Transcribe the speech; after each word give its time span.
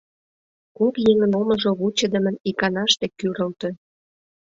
Кок 0.77 0.95
еҥын 1.11 1.31
омыжо 1.39 1.71
вучыдымын 1.79 2.35
иканаште 2.49 3.05
кӱрылтӧ. 3.17 3.69